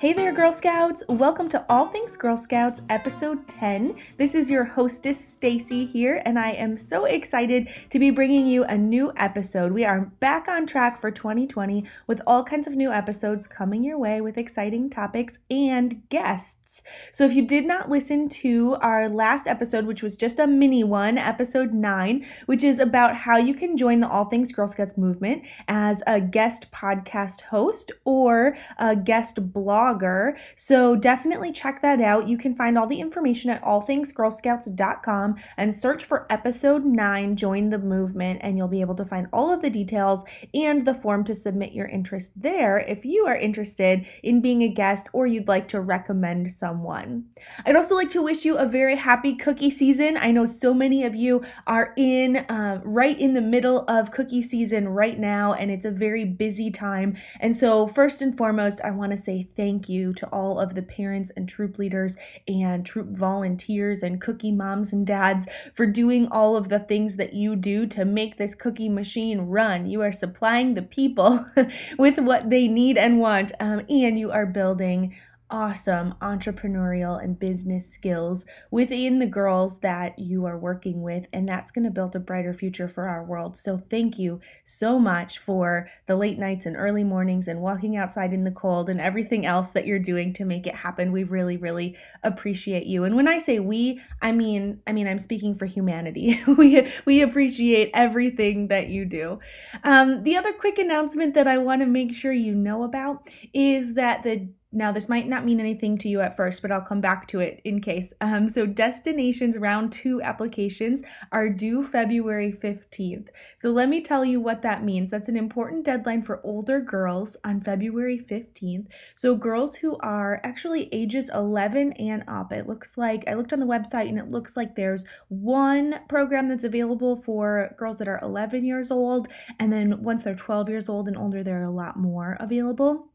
[0.00, 1.02] Hey there, Girl Scouts!
[1.10, 3.96] Welcome to All Things Girl Scouts, episode 10.
[4.16, 8.64] This is your hostess, Stacy, here, and I am so excited to be bringing you
[8.64, 9.72] a new episode.
[9.72, 13.98] We are back on track for 2020 with all kinds of new episodes coming your
[13.98, 16.82] way with exciting topics and guests.
[17.12, 20.82] So, if you did not listen to our last episode, which was just a mini
[20.82, 24.96] one, episode 9, which is about how you can join the All Things Girl Scouts
[24.96, 30.38] movement as a guest podcast host or a guest blog blogger.
[30.56, 32.28] So definitely check that out.
[32.28, 37.78] You can find all the information at allthingsgirlscouts.com and search for episode 9, Join the
[37.78, 41.34] Movement, and you'll be able to find all of the details and the form to
[41.34, 45.68] submit your interest there if you are interested in being a guest or you'd like
[45.68, 47.24] to recommend someone.
[47.64, 50.16] I'd also like to wish you a very happy cookie season.
[50.16, 54.42] I know so many of you are in uh, right in the middle of cookie
[54.42, 57.16] season right now, and it's a very busy time.
[57.38, 60.74] And so, first and foremost, I want to say thank thank you to all of
[60.74, 66.28] the parents and troop leaders and troop volunteers and cookie moms and dads for doing
[66.30, 69.86] all of the things that you do to make this cookie machine run.
[69.86, 71.46] You are supplying the people
[71.98, 75.16] with what they need and want, um, and you are building
[75.50, 81.70] awesome entrepreneurial and business skills within the girls that you are working with, and that's
[81.70, 83.56] going to build a brighter future for our world.
[83.56, 88.32] So, thank you so much for the late nights and early mornings and walking outside
[88.32, 91.12] in the cold and everything else that you're doing to make it happen.
[91.12, 93.04] We really, really appreciate you.
[93.04, 96.38] And when I say we, I mean, I mean, I'm speaking for humanity.
[96.46, 99.38] we we appreciate everything that you do.
[99.84, 103.94] Um, the other quick announcement that I want to make sure you know about is
[103.94, 107.00] that the now, this might not mean anything to you at first, but I'll come
[107.00, 108.14] back to it in case.
[108.20, 113.28] Um, so, Destinations Round 2 applications are due February 15th.
[113.56, 115.10] So, let me tell you what that means.
[115.10, 118.86] That's an important deadline for older girls on February 15th.
[119.16, 122.52] So, girls who are actually ages 11 and up.
[122.52, 126.48] It looks like I looked on the website and it looks like there's one program
[126.48, 129.26] that's available for girls that are 11 years old.
[129.58, 133.09] And then once they're 12 years old and older, there are a lot more available.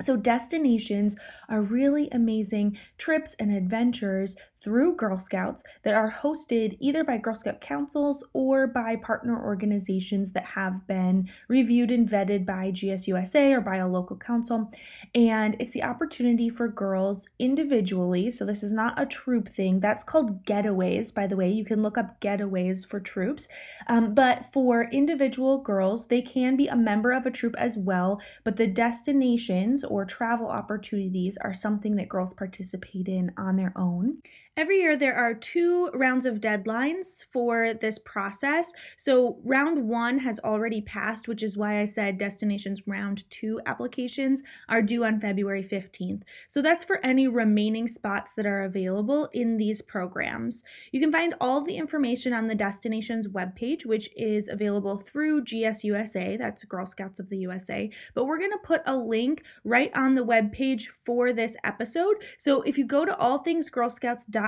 [0.00, 1.16] So, destinations
[1.48, 7.34] are really amazing trips and adventures through Girl Scouts that are hosted either by Girl
[7.34, 13.60] Scout councils or by partner organizations that have been reviewed and vetted by GSUSA or
[13.60, 14.70] by a local council.
[15.14, 18.30] And it's the opportunity for girls individually.
[18.30, 19.80] So, this is not a troop thing.
[19.80, 21.50] That's called getaways, by the way.
[21.50, 23.48] You can look up getaways for troops.
[23.86, 28.20] Um, but for individual girls, they can be a member of a troop as well.
[28.44, 34.16] But the destinations or travel opportunities are something that girls participate in on their own.
[34.58, 38.72] Every year, there are two rounds of deadlines for this process.
[38.96, 44.42] So, round one has already passed, which is why I said destinations round two applications
[44.68, 46.22] are due on February 15th.
[46.48, 50.64] So, that's for any remaining spots that are available in these programs.
[50.90, 56.36] You can find all the information on the destinations webpage, which is available through GSUSA,
[56.36, 57.92] that's Girl Scouts of the USA.
[58.12, 62.16] But we're going to put a link right on the webpage for this episode.
[62.38, 64.47] So, if you go to allthingsgirlscouts.com,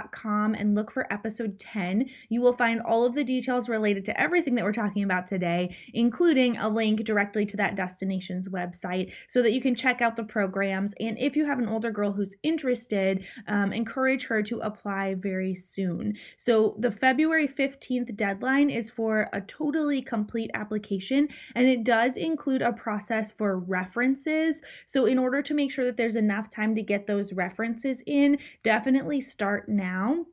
[0.55, 2.09] and look for episode 10.
[2.29, 5.77] You will find all of the details related to everything that we're talking about today,
[5.93, 10.25] including a link directly to that destination's website so that you can check out the
[10.25, 10.95] programs.
[11.01, 15.55] And if you have an older girl who's interested, um, encourage her to apply very
[15.55, 16.17] soon.
[16.37, 22.63] So the February 15th deadline is for a totally complete application, and it does include
[22.63, 24.63] a process for references.
[24.87, 28.39] So, in order to make sure that there's enough time to get those references in,
[28.63, 30.27] definitely start now now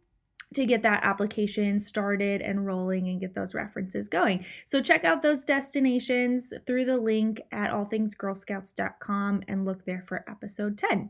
[0.53, 4.45] to get that application started and rolling and get those references going.
[4.65, 10.77] So check out those destinations through the link at allthingsgirlscouts.com and look there for episode
[10.77, 11.09] 10.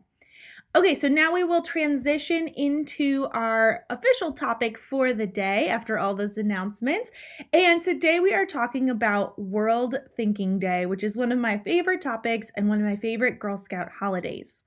[0.75, 6.13] Okay, so now we will transition into our official topic for the day after all
[6.13, 7.11] those announcements.
[7.53, 12.01] And today we are talking about World Thinking Day, which is one of my favorite
[12.01, 14.63] topics and one of my favorite Girl Scout holidays.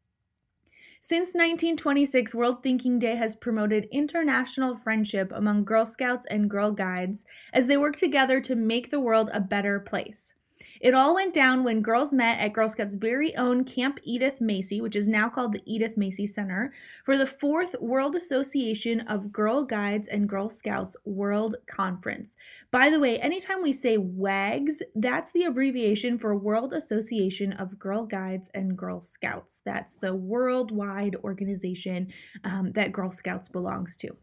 [1.02, 7.24] Since 1926, World Thinking Day has promoted international friendship among Girl Scouts and Girl Guides
[7.54, 10.34] as they work together to make the world a better place.
[10.80, 14.80] It all went down when girls met at Girl Scouts' very own Camp Edith Macy,
[14.80, 16.72] which is now called the Edith Macy Center,
[17.04, 22.34] for the fourth World Association of Girl Guides and Girl Scouts World Conference.
[22.70, 28.06] By the way, anytime we say WAGGGS, that's the abbreviation for World Association of Girl
[28.06, 29.60] Guides and Girl Scouts.
[29.64, 32.12] That's the worldwide organization
[32.44, 34.16] um, that Girl Scouts belongs to.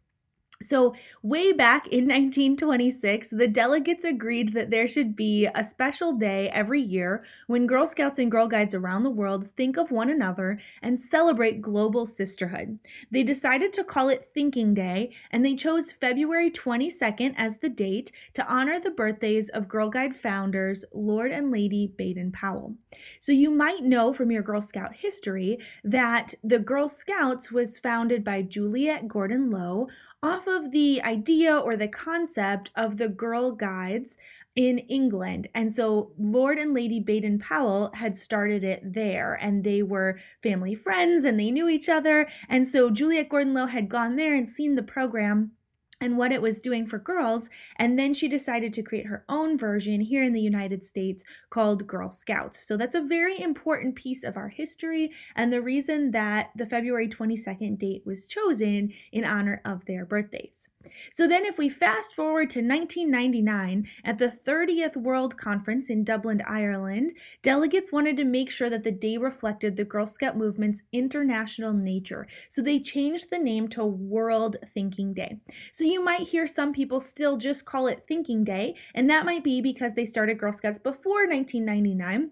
[0.64, 6.50] So, way back in 1926, the delegates agreed that there should be a special day
[6.50, 10.58] every year when Girl Scouts and Girl Guides around the world think of one another
[10.82, 12.80] and celebrate global sisterhood.
[13.12, 18.12] They decided to call it Thinking Day, and they chose February 22nd as the date
[18.34, 22.76] to honor the birthdays of Girl Guide founders Lord and Lady Baden Powell.
[23.20, 28.24] So, you might know from your Girl Scout history that the Girl Scouts was founded
[28.24, 29.88] by Juliette Gordon Low
[30.24, 34.18] off of the idea or the concept of the Girl Guides
[34.56, 35.48] in England.
[35.54, 40.74] And so Lord and Lady Baden Powell had started it there, and they were family
[40.74, 42.28] friends and they knew each other.
[42.50, 45.52] And so Juliette Gordon Low had gone there and seen the program
[46.00, 47.50] and what it was doing for girls.
[47.78, 51.88] And then she decided to create her own version here in the United States called
[51.88, 52.66] Girl Scouts.
[52.66, 57.08] So that's a very important piece of our history and the reason that the February
[57.08, 60.70] 22nd date was chosen in honor of their birthdays.
[61.12, 66.42] So then, if we fast forward to 1999, at the 30th World Conference in Dublin,
[66.48, 71.74] Ireland, delegates wanted to make sure that the day reflected the Girl Scout movement's international
[71.74, 72.28] nature.
[72.50, 75.40] So they changed the name to World Thinking Day.
[75.72, 79.44] So you might hear some people still just call it Thinking Day, and that might
[79.44, 82.32] be because they started Girl Scouts before 1999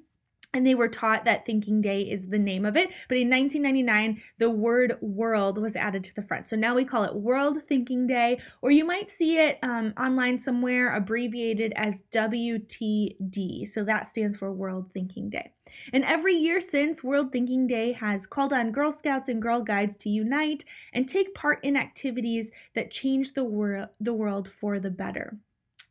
[0.56, 4.22] and they were taught that thinking day is the name of it but in 1999
[4.38, 6.48] the word world was added to the front.
[6.48, 10.40] So now we call it world thinking day or you might see it um, online
[10.40, 15.52] somewhere abbreviated as wtd so that stands for world thinking day
[15.94, 19.96] and every year since world thinking day has called on girl scouts and girl guides
[19.96, 24.92] to unite and take part in activities that change the, wor- the world for the
[24.92, 25.38] better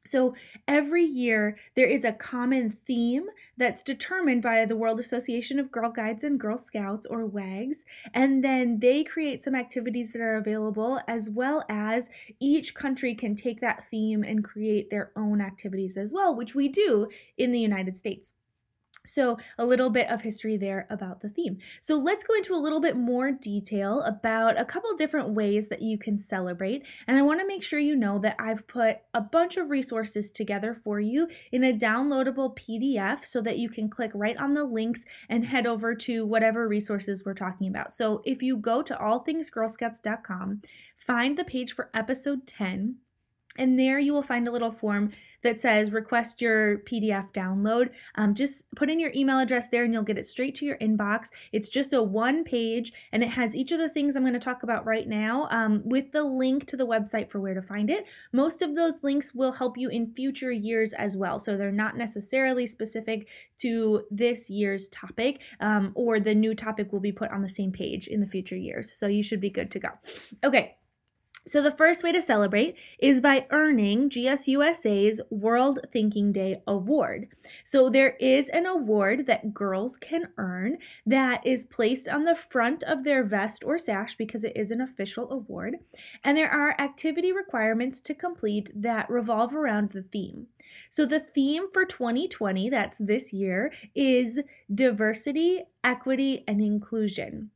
[0.07, 0.35] so
[0.69, 3.27] every year there is a common theme
[3.57, 8.45] that's determined by the World Association of Girl Guides and Girl Scouts or WAGGGS, and
[8.45, 13.61] then they create some activities that are available as well as each country can take
[13.61, 17.09] that theme and create their own activities as well, which we do
[17.39, 18.35] in the United States.
[19.07, 21.59] So, a little bit of history there about the theme.
[21.81, 25.83] So, let's go into a little bit more detail about a couple different ways that
[25.83, 26.85] you can celebrate.
[27.07, 30.31] And I want to make sure you know that I've put a bunch of resources
[30.31, 34.65] together for you in a downloadable PDF so that you can click right on the
[34.65, 37.93] links and head over to whatever resources we're talking about.
[37.93, 40.63] So, if you go to allthingsgirlscouts.com,
[40.97, 42.97] find the page for episode 10,
[43.57, 45.13] and there you will find a little form
[45.45, 47.91] that says request your PDF download.
[48.17, 50.79] Um, just put in your email address there and you'll get it straight to your
[50.79, 51.29] inbox.
[51.53, 54.41] It's just a one page and it has each of the things I'm going to
[54.41, 57.91] talk about right now um, with the link to the website for where to find
[57.91, 58.07] it.
[58.33, 61.39] Most of those links will help you in future years as well.
[61.39, 63.29] So they're not necessarily specific
[63.59, 67.71] to this year's topic um, or the new topic will be put on the same
[67.71, 68.91] page in the future years.
[68.93, 69.89] So you should be good to go.
[70.43, 70.77] Okay.
[71.47, 77.29] So, the first way to celebrate is by earning GSUSA's World Thinking Day Award.
[77.65, 82.83] So, there is an award that girls can earn that is placed on the front
[82.85, 85.77] of their vest or sash because it is an official award.
[86.23, 90.47] And there are activity requirements to complete that revolve around the theme.
[90.89, 94.41] So, the theme for 2020, that's this year, is
[94.75, 97.51] diversity, equity, and inclusion.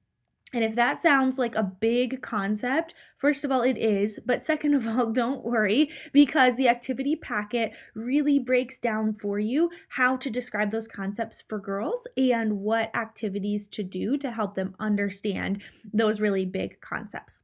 [0.53, 4.19] And if that sounds like a big concept, first of all, it is.
[4.25, 9.71] But second of all, don't worry because the activity packet really breaks down for you
[9.91, 14.75] how to describe those concepts for girls and what activities to do to help them
[14.81, 15.63] understand
[15.93, 17.43] those really big concepts.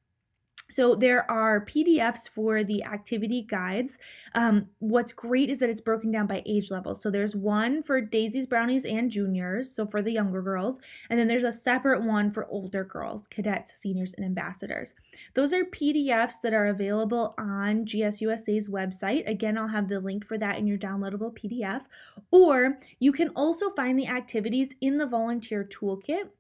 [0.71, 3.99] So there are PDFs for the activity guides.
[4.35, 6.95] Um, what's great is that it's broken down by age level.
[6.95, 10.81] So there's one for daisies, brownies, and juniors, so for the younger girls,
[11.11, 14.95] and then there's a separate one for older girls, cadettes, seniors, and ambassadors.
[15.35, 19.29] Those are PDFs that are available on GSUSA's website.
[19.29, 21.83] Again, I'll have the link for that in your downloadable PDF.
[22.31, 26.31] Or you can also find the activities in the volunteer toolkit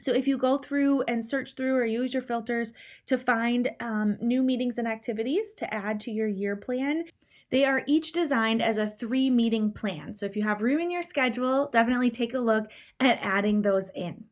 [0.00, 2.72] so if you go through and search through or use your filters
[3.06, 7.04] to find um, new meetings and activities to add to your year plan,
[7.50, 10.14] they are each designed as a three meeting plan.
[10.14, 13.90] So if you have room in your schedule, definitely take a look at adding those
[13.94, 14.24] in.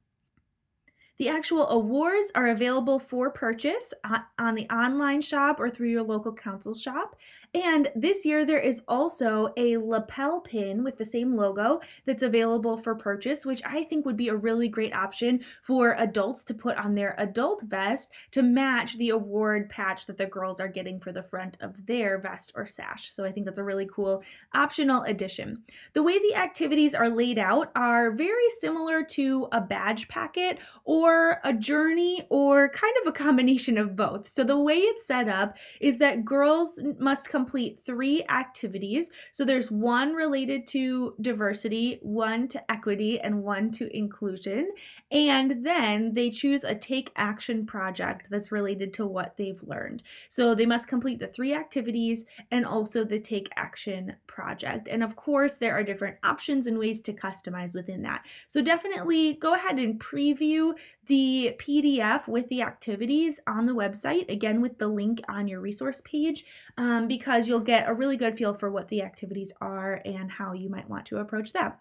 [1.19, 3.95] The actual awards are available for purchase
[4.39, 7.17] on the online shop or through your local council shop.
[7.57, 12.77] And this year, there is also a lapel pin with the same logo that's available
[12.77, 16.77] for purchase, which I think would be a really great option for adults to put
[16.77, 21.13] on their adult vest to match the award patch that the girls are getting for
[21.13, 23.11] the front of their vest or sash.
[23.11, 24.23] So I think that's a really cool
[24.53, 25.63] optional addition.
[25.95, 31.41] The way the activities are laid out are very similar to a badge packet or
[31.43, 34.29] a journey or kind of a combination of both.
[34.29, 39.13] So the way it's set up is that girls must complete three activities.
[39.31, 44.73] So there's one related to diversity, one to equity, and one to inclusion.
[45.13, 50.03] And then they choose a take action project that's related to what they've learned.
[50.29, 54.89] So they must complete the three activities and also the take action project.
[54.89, 58.27] And of course, there are different options and ways to customize within that.
[58.49, 60.75] So definitely go ahead and preview
[61.07, 66.03] the PDF with the activities on the website, again, with the link on your resource
[66.05, 66.45] page,
[66.77, 70.53] um, because you'll get a really good feel for what the activities are and how
[70.53, 71.81] you might want to approach that.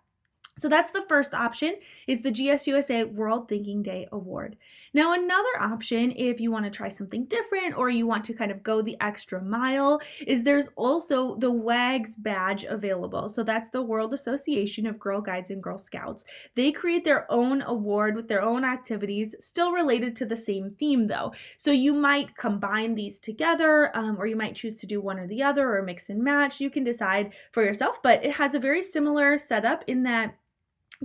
[0.57, 1.75] So that's the first option
[2.07, 4.55] is the GSUSA World Thinking Day Award.
[4.93, 8.51] Now another option if you want to try something different or you want to kind
[8.51, 13.27] of go the extra mile is there's also the WAGGGS badge available.
[13.27, 16.23] So that's the World Association of Girl Guides and Girl Scouts.
[16.55, 21.07] They create their own award with their own activities still related to the same theme
[21.07, 21.33] though.
[21.57, 25.27] So you might combine these together um, or you might choose to do one or
[25.27, 26.61] the other or mix and match.
[26.61, 30.35] You can decide for yourself, but it has a very similar setup in that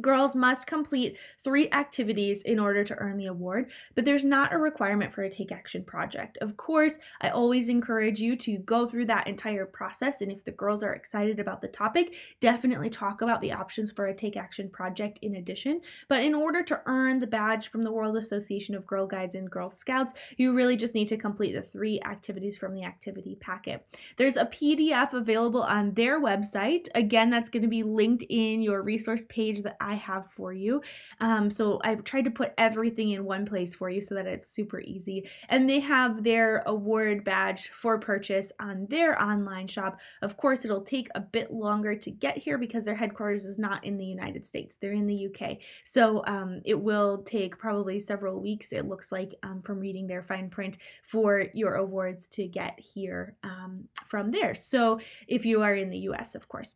[0.00, 4.58] Girls must complete three activities in order to earn the award, but there's not a
[4.58, 6.38] requirement for a take action project.
[6.40, 10.50] Of course, I always encourage you to go through that entire process, and if the
[10.50, 14.68] girls are excited about the topic, definitely talk about the options for a take action
[14.68, 15.80] project in addition.
[16.08, 19.50] But in order to earn the badge from the World Association of Girl Guides and
[19.50, 23.84] Girl Scouts, you really just need to complete the three activities from the activity packet.
[24.16, 26.88] There's a PDF available on their website.
[26.94, 30.82] Again, that's going to be linked in your resource page that I have for you.
[31.20, 34.48] Um, so I've tried to put everything in one place for you so that it's
[34.48, 35.28] super easy.
[35.48, 40.00] And they have their award badge for purchase on their online shop.
[40.22, 43.84] Of course, it'll take a bit longer to get here because their headquarters is not
[43.84, 45.58] in the United States, they're in the UK.
[45.84, 50.22] So um, it will take probably several weeks, it looks like, um, from reading their
[50.22, 54.54] fine print for your awards to get here um, from there.
[54.54, 56.74] So if you are in the US, of course.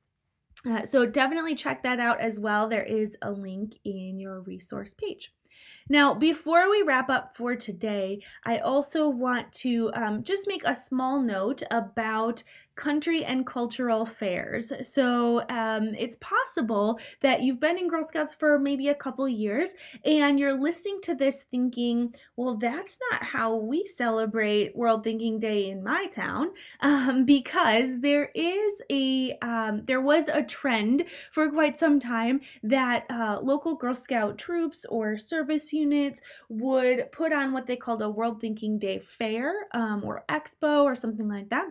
[0.67, 2.69] Uh, so definitely check that out as well.
[2.69, 5.33] There is a link in your resource page.
[5.89, 10.75] Now, before we wrap up for today, I also want to um, just make a
[10.75, 12.43] small note about
[12.77, 14.73] country and cultural fairs.
[14.83, 19.75] So um, it's possible that you've been in Girl Scouts for maybe a couple years
[20.05, 25.71] and you're listening to this thinking, well, that's not how we celebrate World Thinking Day
[25.71, 26.51] in my town,
[26.81, 33.05] um, because there is a um, there was a trend for quite some time that
[33.09, 38.09] uh, local Girl Scout troops or service units would put on what they called a
[38.09, 41.69] World Thinking Day fair um, or expo or something like that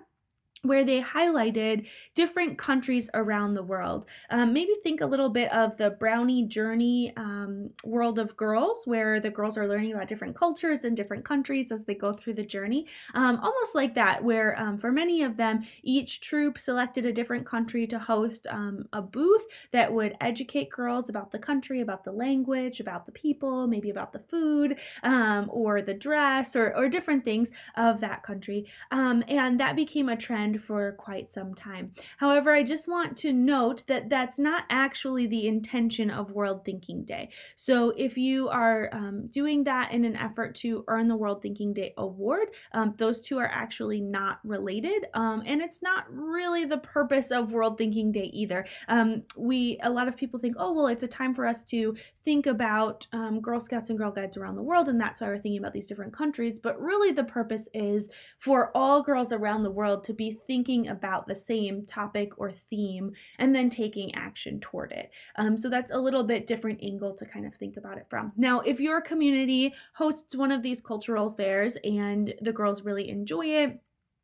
[0.64, 4.06] where they highlighted different countries around the world.
[4.30, 9.20] Um, maybe think a little bit of the Brownie Journey um, World of Girls, where
[9.20, 12.46] the girls are learning about different cultures and different countries as they go through the
[12.46, 12.88] journey.
[13.14, 17.46] Um, almost like that, where um, for many of them, each troop selected a different
[17.46, 22.12] country to host um, a booth that would educate girls about the country, about the
[22.14, 27.26] language, about the people, maybe about the food um, or the dress or, or different
[27.26, 28.66] things of that country.
[28.92, 31.92] and that became a trend trend for quite some time.
[32.18, 37.04] However, I just want to note that that's not actually the intention of World Thinking
[37.04, 37.30] Day.
[37.56, 41.74] So if you are um, doing that in an effort to earn the World Thinking
[41.74, 46.78] Day award, um, those two are actually not related, um, and it's not really the
[46.78, 48.66] purpose of World Thinking Day either.
[48.88, 51.96] Um, we a lot of people think, oh well, it's a time for us to
[52.24, 55.38] think about um, Girl Scouts and Girl Guides around the world, and that's why we're
[55.38, 56.60] thinking about these different countries.
[56.60, 61.28] But really, the purpose is for all girls around the world to be thinking about
[61.28, 65.12] the same topic or theme and then taking action toward it.
[65.38, 68.32] Um, so that's a little bit different angle to kind of think about it from.
[68.36, 73.46] Now, if your community hosts one of these cultural fairs and the girls really enjoy
[73.46, 73.80] it,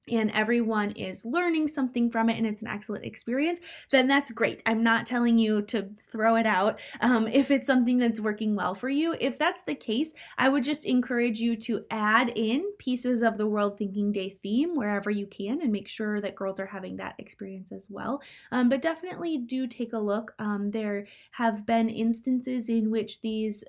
[0.09, 3.59] and everyone is learning something from it and it's an excellent experience,
[3.91, 4.61] then that's great.
[4.65, 8.75] I'm not telling you to throw it out um, if it's something that's working well
[8.75, 9.15] for you.
[9.19, 13.47] If that's the case, I would just encourage you to add in pieces of the
[13.47, 17.15] World Thinking Day theme wherever you can and make sure that girls are having that
[17.17, 18.21] experience as well.
[18.51, 20.33] Um, but definitely do take a look.
[20.39, 23.63] Um, there have been instances in which these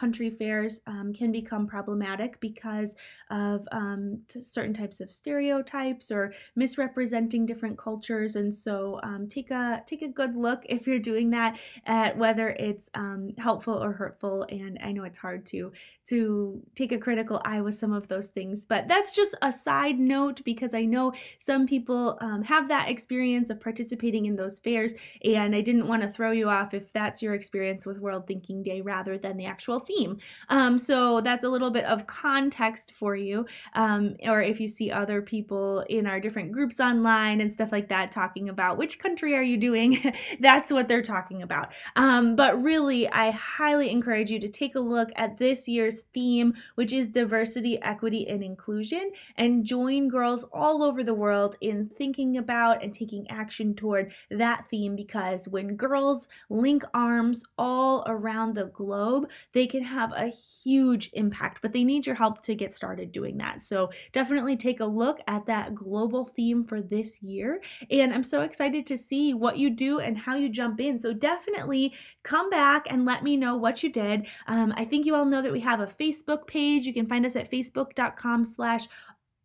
[0.00, 2.96] country fairs um, can become problematic because
[3.30, 8.34] of um, certain types of stereotypes or misrepresenting different cultures.
[8.34, 12.48] And so um, take a take a good look if you're doing that at whether
[12.48, 14.46] it's um, helpful or hurtful.
[14.48, 15.72] And I know it's hard to
[16.06, 19.98] to take a critical eye with some of those things, but that's just a side
[19.98, 24.92] note because I know some people um, have that experience of participating in those fairs,
[25.22, 28.62] and I didn't want to throw you off if that's your experience with World Thinking
[28.62, 30.18] Day rather than the actual theme.
[30.48, 34.90] Um, so that's a little bit of context for you, um, or if you see
[34.90, 39.34] other people in our different groups online and stuff like that talking about which country
[39.34, 39.98] are you doing,
[40.40, 41.72] that's what they're talking about.
[41.96, 46.54] Um, but really, I highly encourage you to take a look at this year's theme,
[46.74, 52.36] which is diversity, equity, and inclusion, and join girls all over the world in thinking
[52.36, 58.66] about and taking action toward that theme because when girls link arms all around the
[58.66, 60.32] globe, they can have a
[60.62, 63.62] huge impact, but they need your help to get started doing that.
[63.62, 67.60] So definitely take a look at that global theme for this year.
[67.90, 70.98] And I'm so excited to see what you do and how you jump in.
[70.98, 74.26] So definitely come back and let me know what you did.
[74.46, 76.86] Um, I think you all know that we have a Facebook page.
[76.86, 78.86] You can find us at facebook.com slash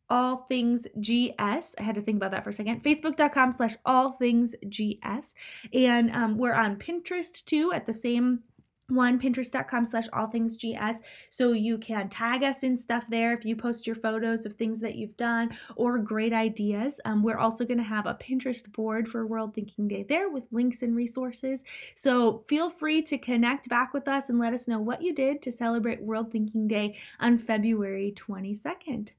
[0.09, 4.11] all things gs i had to think about that for a second facebook.com slash all
[4.11, 5.33] things gs
[5.73, 8.41] and um, we're on pinterest too at the same
[8.89, 13.43] one pinterest.com slash all things gs so you can tag us in stuff there if
[13.43, 16.99] you post your photos of things that you've done or great ideas.
[17.05, 20.45] Um, we're also going to have a pinterest board for world thinking day there with
[20.51, 21.63] links and resources.
[21.95, 25.41] So feel free to connect back with us and let us know what you did
[25.41, 29.11] to celebrate world thinking day on february 22nd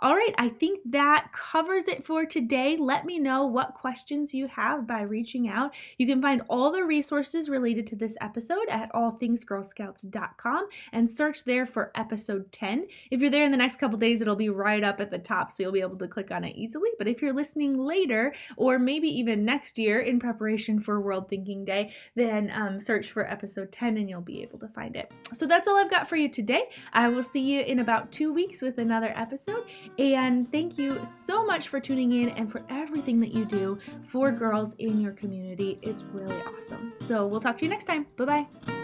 [0.00, 2.76] all right, I think that covers it for today.
[2.78, 5.74] Let me know what questions you have by reaching out.
[5.98, 11.66] You can find all the resources related to this episode at allthingsgirlscouts.com and search there
[11.66, 12.86] for episode 10.
[13.10, 15.52] If you're there in the next couple days, it'll be right up at the top,
[15.52, 16.90] so you'll be able to click on it easily.
[16.98, 21.64] But if you're listening later, or maybe even next year in preparation for World Thinking
[21.64, 25.12] Day, then um, search for episode 10 and you'll be able to find it.
[25.32, 26.64] So that's all I've got for you today.
[26.92, 29.12] I will see you in about two weeks with another
[29.60, 30.02] episode.
[30.02, 34.30] And thank you so much for tuning in and for everything that you do for
[34.32, 35.78] girls in your community.
[35.82, 36.92] It's really awesome.
[36.98, 38.06] So we'll talk to you next time.
[38.16, 38.79] Bye bye.